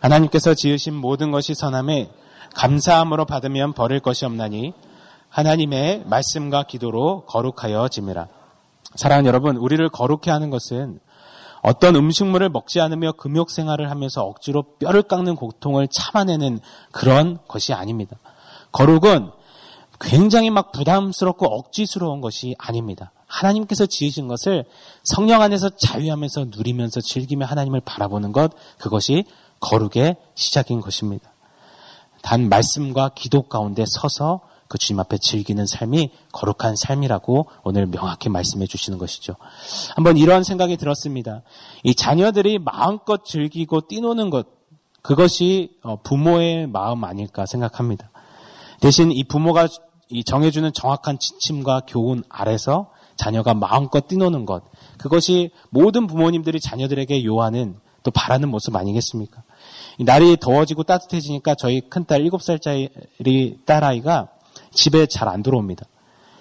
하나님께서 0.00 0.54
지으신 0.54 0.94
모든 0.94 1.32
것이 1.32 1.54
선함에 1.54 2.10
감사함으로 2.54 3.24
받으면 3.24 3.72
버릴 3.72 3.98
것이 3.98 4.24
없나니 4.24 4.72
하나님의 5.30 6.04
말씀과 6.06 6.64
기도로 6.64 7.24
거룩하여 7.26 7.88
짐이라. 7.88 8.28
사랑하는 8.94 9.26
여러분, 9.26 9.56
우리를 9.56 9.88
거룩해 9.88 10.30
하는 10.30 10.50
것은 10.50 11.00
어떤 11.62 11.94
음식물을 11.94 12.48
먹지 12.48 12.80
않으며 12.80 13.12
금욕 13.12 13.50
생활을 13.50 13.90
하면서 13.90 14.22
억지로 14.22 14.64
뼈를 14.78 15.02
깎는 15.02 15.36
고통을 15.36 15.88
참아내는 15.88 16.60
그런 16.90 17.38
것이 17.46 17.72
아닙니다. 17.72 18.16
거룩은 18.72 19.30
굉장히 20.00 20.50
막 20.50 20.72
부담스럽고 20.72 21.46
억지스러운 21.46 22.20
것이 22.20 22.56
아닙니다. 22.58 23.12
하나님께서 23.26 23.86
지으신 23.86 24.26
것을 24.26 24.64
성령 25.04 25.40
안에서 25.40 25.70
자유하면서 25.70 26.46
누리면서 26.50 27.00
즐기며 27.00 27.46
하나님을 27.46 27.80
바라보는 27.80 28.32
것, 28.32 28.52
그것이 28.78 29.24
거룩의 29.60 30.16
시작인 30.34 30.80
것입니다. 30.80 31.32
단 32.22 32.48
말씀과 32.48 33.10
기도 33.14 33.42
가운데 33.42 33.84
서서 33.86 34.40
그 34.72 34.78
주님 34.78 35.00
앞에 35.00 35.18
즐기는 35.18 35.66
삶이 35.66 36.10
거룩한 36.32 36.76
삶이라고 36.76 37.44
오늘 37.62 37.84
명확히 37.84 38.30
말씀해 38.30 38.66
주시는 38.66 38.96
것이죠. 38.96 39.34
한번 39.94 40.16
이런 40.16 40.44
생각이 40.44 40.78
들었습니다. 40.78 41.42
이 41.82 41.94
자녀들이 41.94 42.58
마음껏 42.58 43.22
즐기고 43.22 43.82
뛰노는 43.82 44.30
것, 44.30 44.46
그것이 45.02 45.76
어, 45.82 45.96
부모의 46.02 46.68
마음 46.68 47.04
아닐까 47.04 47.44
생각합니다. 47.44 48.10
대신 48.80 49.12
이 49.12 49.24
부모가 49.24 49.68
정해주는 50.24 50.72
정확한 50.72 51.18
지침과 51.18 51.82
교훈 51.86 52.24
아래서 52.30 52.92
자녀가 53.16 53.52
마음껏 53.52 54.08
뛰노는 54.08 54.46
것, 54.46 54.62
그것이 54.96 55.50
모든 55.68 56.06
부모님들이 56.06 56.60
자녀들에게 56.60 57.26
요하는 57.26 57.76
또 58.04 58.10
바라는 58.10 58.48
모습 58.48 58.74
아니겠습니까? 58.74 59.42
날이 60.00 60.38
더워지고 60.38 60.84
따뜻해지니까 60.84 61.56
저희 61.56 61.82
큰딸 61.82 62.22
7살짜리 62.22 63.66
딸아이가 63.66 64.30
집에 64.72 65.06
잘 65.06 65.28
안 65.28 65.42
들어옵니다. 65.42 65.84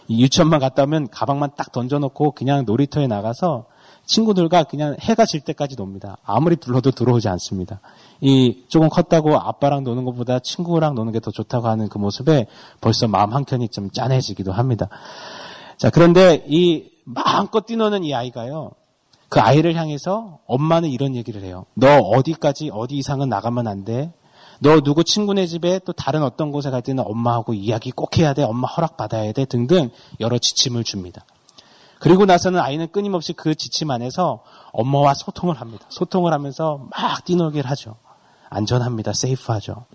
유치원만 0.10 0.60
갔다 0.60 0.84
오면 0.84 1.10
가방만 1.10 1.52
딱 1.56 1.72
던져놓고 1.72 2.32
그냥 2.32 2.66
놀이터에 2.66 3.08
나가서 3.08 3.66
친구들과 4.06 4.64
그냥 4.64 4.98
해가 5.00 5.26
질 5.26 5.42
때까지 5.42 5.76
놉니다. 5.78 6.18
아무리 6.26 6.56
불러도 6.58 6.92
들어오지 6.92 7.30
않습니다. 7.30 7.80
이 8.20 8.64
조금 8.68 8.90
컸다고 8.90 9.38
아빠랑 9.38 9.84
노는 9.84 10.04
것보다 10.06 10.40
친구랑 10.40 10.96
노는 10.96 11.14
게 11.14 11.20
더 11.20 11.32
좋다고 11.32 11.68
하는 11.68 11.88
그 11.88 11.98
모습에 11.98 12.48
벌써 12.82 13.08
마음 13.08 13.32
한켠이 13.34 13.70
좀 13.70 13.90
짠해지기도 13.92 14.52
합니다. 14.52 14.90
자, 15.78 15.90
그런데 15.90 16.44
이 16.48 16.90
마음껏 17.06 17.66
뛰노는 17.66 18.04
이 18.04 18.14
아이가요. 18.14 18.72
그 19.30 19.40
아이를 19.40 19.76
향해서 19.76 20.40
엄마는 20.46 20.90
이런 20.90 21.16
얘기를 21.16 21.42
해요. 21.44 21.66
너 21.74 21.98
어디까지 22.00 22.72
어디 22.74 22.96
이상은 22.98 23.30
나가면 23.30 23.68
안 23.68 23.86
돼. 23.86 24.12
너 24.64 24.80
누구 24.82 25.04
친구네 25.04 25.48
집에 25.48 25.80
또 25.80 25.92
다른 25.92 26.22
어떤 26.22 26.52
곳에 26.52 26.70
갈 26.70 26.84
때는 26.84 27.04
엄마하고 27.08 27.56
이야기 27.56 27.90
꼭 27.90 28.20
해야 28.20 28.36
돼. 28.36 28.44
엄마 28.44 28.68
허락 28.68 28.96
받아야 28.96 29.32
돼. 29.32 29.46
등등 29.46 29.90
여러 30.20 30.38
지침을 30.38 30.84
줍니다. 30.84 31.26
그리고 32.00 32.26
나서는 32.26 32.60
아이는 32.60 32.92
끊임없이 32.92 33.34
그 33.34 33.56
지침 33.56 33.90
안에서 33.90 34.44
엄마와 34.72 35.16
소통을 35.16 35.60
합니다. 35.60 35.88
소통을 35.90 36.32
하면서 36.32 36.86
막 36.92 37.26
뛰놀기를 37.26 37.68
하죠. 37.72 37.96
안전합니다. 38.52 39.14
세이프하죠. 39.14 39.86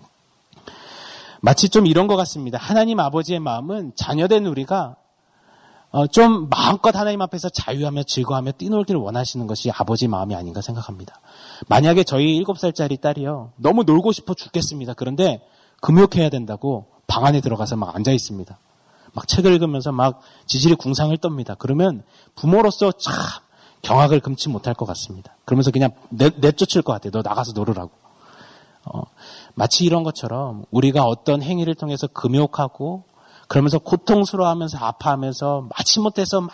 마치 1.39 1.69
좀 1.69 1.85
이런 1.85 2.07
것 2.07 2.17
같습니다. 2.17 2.57
하나님 2.57 2.99
아버지의 2.99 3.39
마음은 3.39 3.93
자녀된 3.95 4.47
우리가 4.47 4.97
어, 4.97 5.06
좀 6.05 6.49
마음껏 6.49 6.95
하나님 6.95 7.21
앞에서 7.21 7.49
자유하며 7.49 8.03
즐거워하며 8.03 8.51
뛰놀기를 8.53 8.99
원하시는 8.99 9.47
것이 9.47 9.71
아버지 9.71 10.07
마음이 10.07 10.35
아닌가 10.35 10.61
생각합니다. 10.61 11.21
만약에 11.67 12.03
저희 12.03 12.43
7살짜리 12.43 13.01
딸이요. 13.01 13.53
너무 13.55 13.83
놀고 13.83 14.11
싶어 14.11 14.33
죽겠습니다. 14.33 14.93
그런데 14.93 15.41
금욕해야 15.81 16.29
된다고 16.29 16.87
방 17.07 17.25
안에 17.25 17.41
들어가서 17.41 17.77
막 17.77 17.95
앉아 17.95 18.11
있습니다. 18.11 18.59
막 19.13 19.27
책을 19.27 19.53
읽으면서 19.53 19.91
막 19.91 20.21
지질이 20.45 20.75
궁상을 20.75 21.17
떱니다. 21.17 21.55
그러면 21.57 22.03
부모로서 22.35 22.91
참 22.91 23.13
경악을 23.81 24.19
금치 24.19 24.49
못할 24.49 24.73
것 24.73 24.85
같습니다. 24.85 25.35
그러면서 25.45 25.71
그냥 25.71 25.91
내, 26.09 26.29
내쫓을 26.35 26.81
것 26.81 26.93
같아요. 26.93 27.11
너 27.11 27.21
나가서 27.21 27.53
놀으라고. 27.53 27.91
어, 28.85 29.01
마치 29.55 29.85
이런 29.85 30.03
것처럼 30.03 30.65
우리가 30.71 31.03
어떤 31.03 31.41
행위를 31.41 31.75
통해서 31.75 32.07
금욕하고 32.07 33.03
그러면서 33.47 33.79
고통스러워하면서 33.79 34.77
아파하면서 34.77 35.69
마치못해서 35.75 36.41
막 36.41 36.53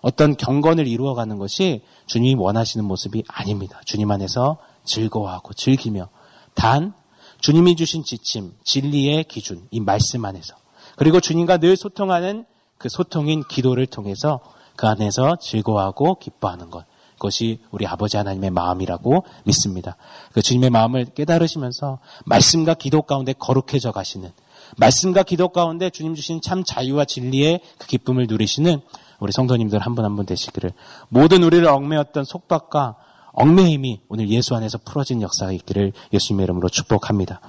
어떤 0.00 0.36
경건을 0.36 0.86
이루어가는 0.86 1.38
것이 1.38 1.82
주님이 2.06 2.34
원하시는 2.34 2.84
모습이 2.84 3.24
아닙니다. 3.28 3.80
주님 3.86 4.10
안에서 4.10 4.58
즐거워하고 4.84 5.54
즐기며 5.54 6.08
단 6.54 6.92
주님이 7.40 7.76
주신 7.76 8.04
지침, 8.04 8.52
진리의 8.64 9.24
기준, 9.24 9.66
이 9.70 9.80
말씀 9.80 10.24
안에서 10.24 10.56
그리고 10.96 11.20
주님과 11.20 11.58
늘 11.58 11.76
소통하는 11.76 12.44
그 12.78 12.88
소통인 12.88 13.42
기도를 13.48 13.86
통해서 13.86 14.40
그 14.76 14.86
안에서 14.86 15.36
즐거워하고 15.36 16.16
기뻐하는 16.16 16.70
것. 16.70 16.84
그것이 17.14 17.60
우리 17.70 17.86
아버지 17.86 18.16
하나님의 18.16 18.50
마음이라고 18.50 19.24
믿습니다. 19.44 19.96
그 20.32 20.42
주님의 20.42 20.70
마음을 20.70 21.06
깨달으시면서 21.06 22.00
말씀과 22.26 22.74
기도 22.74 23.02
가운데 23.02 23.32
거룩해져 23.32 23.92
가시는 23.92 24.32
말씀과 24.76 25.22
기도 25.22 25.48
가운데 25.48 25.90
주님 25.90 26.14
주신 26.14 26.40
참 26.40 26.64
자유와 26.64 27.04
진리의 27.04 27.60
그 27.78 27.86
기쁨을 27.86 28.26
누리시는 28.28 28.80
우리 29.20 29.32
성도님들 29.32 29.78
한분 29.78 30.04
한 30.04 30.16
분 30.16 30.26
되시기를 30.26 30.72
모든 31.08 31.42
우리를 31.42 31.66
얽매였던 31.66 32.24
속박과 32.24 32.96
얽매임이 33.32 34.02
오늘 34.08 34.28
예수 34.28 34.54
안에서 34.54 34.78
풀어진 34.84 35.22
역사가 35.22 35.52
있기를 35.52 35.92
예수님의 36.12 36.44
이름으로 36.44 36.68
축복합니다. 36.68 37.40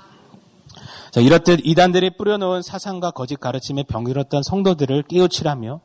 자, 1.11 1.21
이렇듯 1.21 1.61
이단들이 1.63 2.17
뿌려놓은 2.17 2.61
사상과 2.61 3.11
거짓 3.11 3.39
가르침에 3.39 3.83
병들었던 3.83 4.43
성도들을 4.43 5.03
깨우치라며 5.03 5.79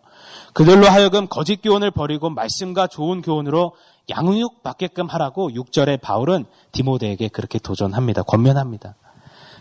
그들로 0.54 0.86
하여금 0.86 1.28
거짓 1.28 1.62
교훈을 1.62 1.90
버리고 1.92 2.30
말씀과 2.30 2.88
좋은 2.88 3.22
교훈으로 3.22 3.74
양육 4.10 4.62
받게끔 4.62 5.06
하라고 5.06 5.50
6절에 5.50 6.00
바울은 6.00 6.46
디모데에게 6.72 7.28
그렇게 7.28 7.58
도전합니다. 7.58 8.22
권면합니다. 8.22 8.96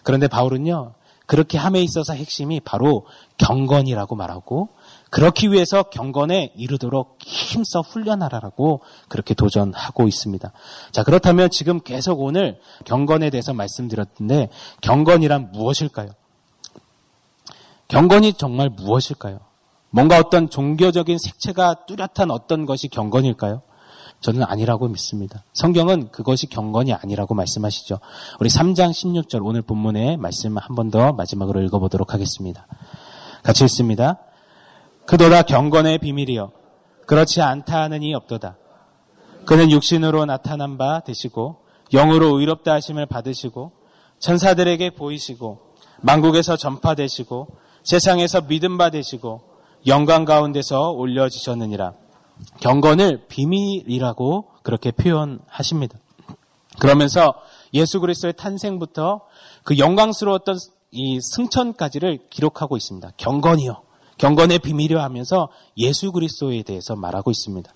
그런데 0.03 0.27
바울은요, 0.27 0.93
그렇게 1.29 1.59
함에 1.59 1.79
있어서 1.83 2.13
핵심이 2.13 2.59
바로 2.59 3.05
경건이라고 3.37 4.15
말하고 4.15 4.69
그렇기 5.11 5.51
위해서 5.51 5.83
경건에 5.83 6.53
이르도록 6.55 7.19
힘써 7.23 7.81
훈련하라라고 7.81 8.81
그렇게 9.09 9.35
도전하고 9.35 10.07
있습니다. 10.07 10.51
자, 10.91 11.03
그렇다면 11.03 11.51
지금 11.51 11.81
계속 11.81 12.21
오늘 12.21 12.59
경건에 12.83 13.29
대해서 13.29 13.53
말씀드렸는데 13.53 14.49
경건이란 14.81 15.51
무엇일까요? 15.51 16.09
경건이 17.89 18.33
정말 18.33 18.69
무엇일까요? 18.69 19.39
뭔가 19.91 20.17
어떤 20.17 20.49
종교적인 20.49 21.19
색채가 21.19 21.85
뚜렷한 21.85 22.31
어떤 22.31 22.65
것이 22.65 22.87
경건일까요? 22.87 23.61
저는 24.21 24.43
아니라고 24.43 24.87
믿습니다. 24.89 25.43
성경은 25.53 26.11
그것이 26.11 26.47
경건이 26.47 26.93
아니라고 26.93 27.35
말씀하시죠. 27.35 27.99
우리 28.39 28.49
3장 28.49 28.91
16절 28.91 29.45
오늘 29.45 29.61
본문의 29.61 30.17
말씀 30.17 30.57
한 30.57 30.75
번 30.75 30.91
더 30.91 31.13
마지막으로 31.13 31.61
읽어보도록 31.61 32.13
하겠습니다. 32.13 32.67
같이 33.43 33.63
읽습니다. 33.65 34.19
그도다 35.05 35.43
경건의 35.43 35.99
비밀이요. 35.99 36.51
그렇지 37.05 37.41
않다 37.41 37.81
하는 37.81 38.03
이 38.03 38.13
없도다. 38.13 38.57
그는 39.45 39.71
육신으로 39.71 40.25
나타난 40.25 40.77
바 40.77 40.99
되시고 40.99 41.57
영으로 41.93 42.39
의롭다 42.39 42.73
하심을 42.73 43.05
받으시고 43.07 43.71
천사들에게 44.19 44.91
보이시고 44.91 45.59
만국에서 46.01 46.57
전파되시고 46.57 47.47
세상에서 47.83 48.41
믿음 48.41 48.77
받으시고 48.77 49.41
영광 49.87 50.25
가운데서 50.25 50.91
올려지셨느니라. 50.91 51.93
경건을 52.59 53.27
비밀이라고 53.27 54.45
그렇게 54.63 54.91
표현하십니다. 54.91 55.97
그러면서 56.79 57.33
예수 57.73 57.99
그리스도의 57.99 58.33
탄생부터 58.37 59.21
그 59.63 59.77
영광스러웠던 59.77 60.57
이 60.91 61.19
승천까지를 61.21 62.27
기록하고 62.29 62.77
있습니다. 62.77 63.11
경건이요. 63.17 63.81
경건의 64.17 64.59
비밀이요 64.59 64.99
하면서 64.99 65.49
예수 65.77 66.11
그리스도에 66.11 66.63
대해서 66.63 66.95
말하고 66.95 67.31
있습니다. 67.31 67.73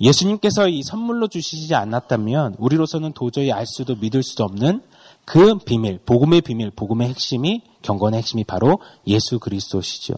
예수님께서 0.00 0.68
이 0.68 0.82
선물로 0.82 1.28
주시지 1.28 1.74
않았다면 1.74 2.56
우리로서는 2.58 3.12
도저히 3.12 3.52
알 3.52 3.66
수도 3.66 3.94
믿을 3.94 4.22
수도 4.22 4.44
없는 4.44 4.82
그 5.24 5.58
비밀, 5.58 6.00
복음의 6.04 6.40
비밀, 6.40 6.70
복음의 6.70 7.08
핵심이 7.08 7.62
경건의 7.82 8.18
핵심이 8.18 8.42
바로 8.44 8.80
예수 9.06 9.38
그리스도시죠. 9.38 10.14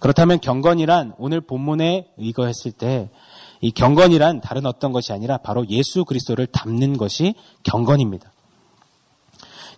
그렇다면 0.00 0.40
경건이란 0.40 1.14
오늘 1.18 1.40
본문에 1.40 2.08
의거했을 2.18 2.72
때 2.72 3.10
이 3.60 3.70
경건이란 3.70 4.40
다른 4.40 4.66
어떤 4.66 4.92
것이 4.92 5.12
아니라 5.12 5.38
바로 5.38 5.66
예수 5.68 6.04
그리스도를 6.04 6.46
담는 6.46 6.96
것이 6.96 7.34
경건입니다. 7.64 8.30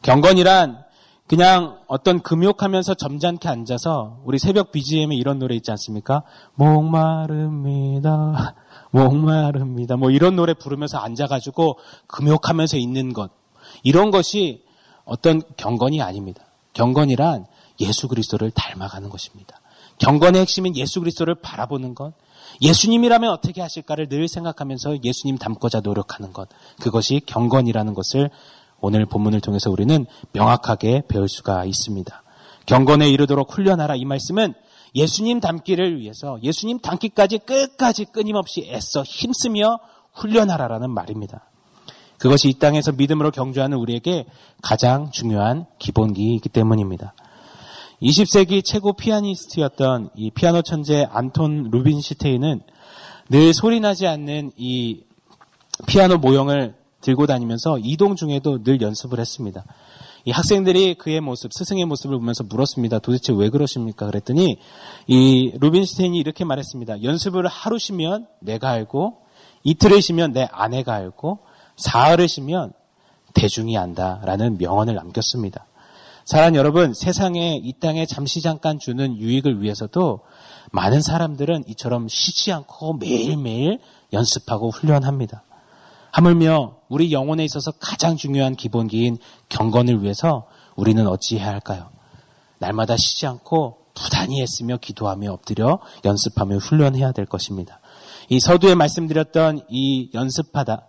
경건이란 0.02 0.84
그냥 1.26 1.78
어떤 1.86 2.20
금욕하면서 2.20 2.94
점잖게 2.94 3.48
앉아서 3.48 4.20
우리 4.24 4.38
새벽 4.38 4.72
BGM에 4.72 5.14
이런 5.14 5.38
노래 5.38 5.54
있지 5.54 5.70
않습니까? 5.70 6.22
목마릅니다. 6.54 8.56
목마릅니다. 8.90 9.96
뭐 9.96 10.10
이런 10.10 10.34
노래 10.34 10.54
부르면서 10.54 10.98
앉아가지고 10.98 11.78
금욕하면서 12.08 12.78
있는 12.78 13.12
것. 13.12 13.30
이런 13.84 14.10
것이 14.10 14.64
어떤 15.04 15.40
경건이 15.56 16.02
아닙니다. 16.02 16.42
경건이란 16.72 17.46
예수 17.80 18.08
그리스도를 18.08 18.50
닮아가는 18.50 19.08
것입니다. 19.08 19.60
경건의 20.00 20.40
핵심은 20.40 20.76
예수 20.76 20.98
그리스도를 21.00 21.36
바라보는 21.36 21.94
것. 21.94 22.14
예수님이라면 22.62 23.30
어떻게 23.30 23.60
하실까를 23.60 24.08
늘 24.08 24.28
생각하면서 24.28 25.04
예수님 25.04 25.38
닮고자 25.38 25.80
노력하는 25.80 26.32
것. 26.32 26.48
그것이 26.80 27.20
경건이라는 27.24 27.94
것을 27.94 28.30
오늘 28.80 29.04
본문을 29.04 29.40
통해서 29.40 29.70
우리는 29.70 30.06
명확하게 30.32 31.02
배울 31.06 31.28
수가 31.28 31.64
있습니다. 31.66 32.22
경건에 32.66 33.10
이르도록 33.10 33.52
훈련하라 33.52 33.96
이 33.96 34.04
말씀은 34.04 34.54
예수님 34.94 35.40
닮기를 35.40 36.00
위해서 36.00 36.38
예수님 36.42 36.80
닮기까지 36.80 37.38
끝까지 37.38 38.06
끊임없이 38.06 38.68
애써 38.72 39.02
힘쓰며 39.02 39.78
훈련하라라는 40.14 40.90
말입니다. 40.90 41.44
그것이 42.18 42.48
이 42.48 42.54
땅에서 42.54 42.92
믿음으로 42.92 43.30
경주하는 43.30 43.76
우리에게 43.78 44.26
가장 44.62 45.10
중요한 45.10 45.66
기본기이기 45.78 46.48
때문입니다. 46.48 47.14
20세기 48.02 48.64
최고 48.64 48.94
피아니스트였던 48.94 50.10
이 50.16 50.30
피아노 50.30 50.62
천재 50.62 51.06
안톤 51.10 51.68
루빈시테이는 51.70 52.62
늘 53.28 53.54
소리나지 53.54 54.06
않는 54.06 54.52
이 54.56 55.02
피아노 55.86 56.16
모형을 56.16 56.74
들고 57.02 57.26
다니면서 57.26 57.78
이동 57.78 58.16
중에도 58.16 58.62
늘 58.62 58.80
연습을 58.80 59.20
했습니다. 59.20 59.64
이 60.24 60.30
학생들이 60.30 60.94
그의 60.94 61.20
모습, 61.20 61.52
스승의 61.52 61.86
모습을 61.86 62.18
보면서 62.18 62.44
물었습니다. 62.44 62.98
도대체 62.98 63.32
왜 63.32 63.48
그러십니까? 63.48 64.06
그랬더니 64.06 64.58
이 65.06 65.52
루빈스테인이 65.60 66.18
이렇게 66.18 66.44
말했습니다. 66.44 67.02
연습을 67.02 67.46
하루 67.46 67.78
쉬면 67.78 68.26
내가 68.40 68.70
알고 68.70 69.18
이틀을 69.62 70.02
쉬면 70.02 70.32
내 70.32 70.48
아내가 70.50 70.94
알고 70.94 71.40
사흘을 71.76 72.28
쉬면 72.28 72.72
대중이 73.34 73.78
안다라는 73.78 74.58
명언을 74.58 74.94
남겼습니다. 74.94 75.66
사랑 76.30 76.54
여러분, 76.54 76.94
세상에 76.94 77.56
이 77.60 77.72
땅에 77.80 78.06
잠시 78.06 78.40
잠깐 78.40 78.78
주는 78.78 79.18
유익을 79.18 79.60
위해서도 79.60 80.20
많은 80.70 81.02
사람들은 81.02 81.64
이처럼 81.66 82.06
쉬지 82.06 82.52
않고 82.52 82.98
매일매일 82.98 83.80
연습하고 84.12 84.70
훈련합니다. 84.70 85.42
하물며 86.12 86.76
우리 86.88 87.10
영혼에 87.10 87.44
있어서 87.44 87.72
가장 87.72 88.16
중요한 88.16 88.54
기본기인 88.54 89.18
경건을 89.48 90.04
위해서 90.04 90.46
우리는 90.76 91.04
어찌해야 91.08 91.48
할까요? 91.48 91.90
날마다 92.60 92.96
쉬지 92.96 93.26
않고 93.26 93.78
부단히 93.94 94.40
했으며 94.40 94.76
기도하며 94.76 95.32
엎드려 95.32 95.80
연습하며 96.04 96.58
훈련해야 96.58 97.10
될 97.10 97.26
것입니다. 97.26 97.80
이 98.28 98.38
서두에 98.38 98.76
말씀드렸던 98.76 99.62
이 99.68 100.10
연습하다, 100.14 100.86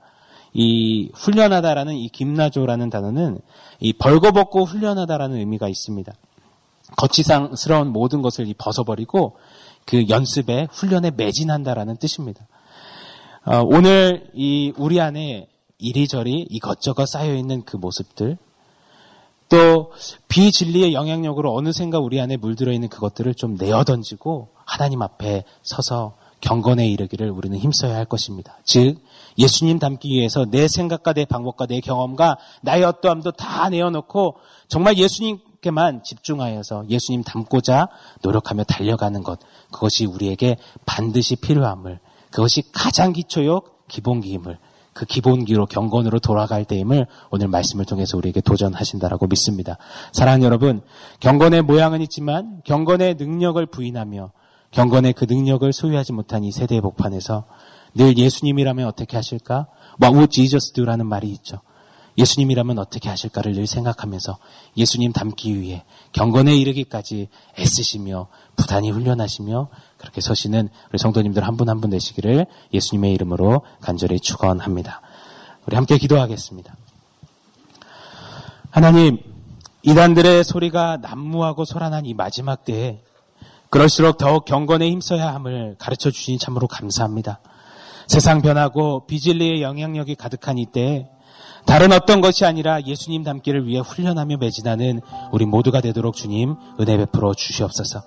이 0.53 1.09
훈련하다라는 1.13 1.95
이 1.95 2.09
김나조라는 2.09 2.89
단어는 2.89 3.39
이 3.79 3.93
벌거벗고 3.93 4.65
훈련하다라는 4.65 5.37
의미가 5.37 5.69
있습니다. 5.69 6.13
거치상스러운 6.97 7.89
모든 7.89 8.21
것을 8.21 8.53
벗어버리고 8.57 9.37
그 9.85 10.09
연습에 10.09 10.67
훈련에 10.71 11.11
매진한다라는 11.11 11.97
뜻입니다. 11.97 12.47
어, 13.45 13.61
오늘 13.63 14.29
이 14.33 14.73
우리 14.77 14.99
안에 14.99 15.47
이리저리 15.79 16.47
이것저것 16.49 17.07
쌓여 17.07 17.33
있는 17.33 17.63
그 17.63 17.75
모습들, 17.77 18.37
또 19.49 19.91
비진리의 20.29 20.93
영향력으로 20.93 21.53
어느샌가 21.53 21.99
우리 21.99 22.21
안에 22.21 22.37
물들어 22.37 22.71
있는 22.71 22.87
그것들을 22.87 23.33
좀 23.33 23.55
내어 23.55 23.83
던지고 23.83 24.49
하나님 24.63 25.01
앞에 25.01 25.43
서서 25.63 26.15
경건에 26.41 26.87
이르기를 26.87 27.29
우리는 27.29 27.57
힘써야 27.57 27.95
할 27.95 28.05
것입니다. 28.05 28.57
즉 28.65 28.97
예수님 29.37 29.79
닮기 29.79 30.09
위해서 30.09 30.45
내 30.45 30.67
생각과 30.67 31.13
내 31.13 31.25
방법과 31.25 31.67
내 31.67 31.79
경험과 31.79 32.37
나의 32.61 32.83
어떠함도 32.83 33.31
다 33.31 33.69
내어놓고 33.69 34.37
정말 34.67 34.97
예수님께만 34.97 36.03
집중하여서 36.03 36.89
예수님 36.89 37.23
닮고자 37.23 37.87
노력하며 38.23 38.63
달려가는 38.65 39.23
것 39.23 39.39
그것이 39.71 40.05
우리에게 40.05 40.57
반드시 40.85 41.35
필요함을 41.35 41.99
그것이 42.31 42.63
가장 42.71 43.13
기초요 43.13 43.61
기본기임을 43.87 44.57
그 44.93 45.05
기본기로 45.05 45.67
경건으로 45.67 46.19
돌아갈 46.19 46.65
때임을 46.65 47.07
오늘 47.29 47.47
말씀을 47.47 47.85
통해서 47.85 48.17
우리에게 48.17 48.41
도전하신다라고 48.41 49.27
믿습니다. 49.27 49.77
사랑하는 50.11 50.45
여러분, 50.45 50.81
경건의 51.21 51.61
모양은 51.61 52.01
있지만 52.01 52.61
경건의 52.65 53.15
능력을 53.15 53.65
부인하며 53.67 54.31
경건의 54.71 55.13
그 55.13 55.25
능력을 55.25 55.71
소유하지 55.71 56.13
못한 56.13 56.43
이 56.43 56.51
세대의 56.51 56.81
복판에서 56.81 57.45
늘 57.93 58.17
예수님이라면 58.17 58.87
어떻게 58.87 59.17
하실까? 59.17 59.67
What 60.01 60.15
would 60.15 60.33
Jesus 60.33 60.71
do라는 60.73 61.05
말이 61.05 61.29
있죠. 61.29 61.59
예수님이라면 62.17 62.77
어떻게 62.77 63.07
하실까를 63.09 63.53
늘 63.53 63.67
생각하면서 63.67 64.37
예수님 64.75 65.13
닮기 65.13 65.59
위해 65.59 65.83
경건에 66.11 66.55
이르기까지 66.57 67.29
애쓰시며 67.57 68.27
부단히 68.57 68.91
훈련하시며 68.91 69.69
그렇게 69.97 70.19
서시는 70.21 70.69
우리 70.89 70.97
성도님들 70.97 71.43
한 71.45 71.55
분 71.55 71.69
한 71.69 71.79
분 71.79 71.89
되시기를 71.89 72.47
예수님의 72.73 73.13
이름으로 73.13 73.61
간절히 73.81 74.19
축원합니다. 74.19 75.01
우리 75.65 75.75
함께 75.75 75.97
기도하겠습니다. 75.97 76.75
하나님, 78.71 79.19
이단들의 79.83 80.43
소리가 80.43 80.97
난무하고 80.97 81.65
소란한 81.65 82.05
이 82.05 82.13
마지막 82.13 82.63
때에 82.65 83.01
그럴수록 83.71 84.17
더욱 84.17 84.45
경건에 84.45 84.89
힘써야 84.89 85.33
함을 85.33 85.75
가르쳐 85.79 86.11
주시니 86.11 86.37
참으로 86.37 86.67
감사합니다. 86.67 87.39
세상 88.05 88.41
변하고 88.41 89.05
비진리의 89.07 89.61
영향력이 89.61 90.15
가득한 90.15 90.57
이때에 90.57 91.07
다른 91.65 91.93
어떤 91.93 92.19
것이 92.19 92.45
아니라 92.45 92.81
예수님 92.81 93.23
닮기를 93.23 93.65
위해 93.65 93.79
훈련하며 93.79 94.37
매진하는 94.37 94.99
우리 95.31 95.45
모두가 95.45 95.79
되도록 95.79 96.15
주님 96.15 96.55
은혜 96.81 96.97
베풀어 96.97 97.33
주시옵소서. 97.33 98.03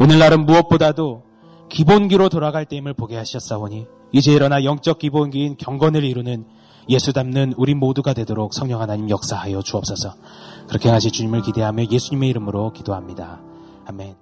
오늘날은 0.00 0.46
무엇보다도 0.46 1.24
기본기로 1.68 2.30
돌아갈 2.30 2.64
때임을 2.64 2.94
보게 2.94 3.16
하셨사오니 3.18 3.86
이제 4.12 4.32
일어나 4.32 4.64
영적 4.64 4.98
기본기인 4.98 5.56
경건을 5.58 6.04
이루는 6.04 6.46
예수 6.88 7.12
닮는 7.12 7.52
우리 7.58 7.74
모두가 7.74 8.14
되도록 8.14 8.54
성령 8.54 8.80
하나님 8.80 9.10
역사하여 9.10 9.60
주옵소서. 9.60 10.14
그렇게 10.68 10.88
하시 10.88 11.10
주님을 11.10 11.42
기대하며 11.42 11.84
예수님의 11.90 12.30
이름으로 12.30 12.72
기도합니다. 12.72 13.42
아멘. 13.86 14.21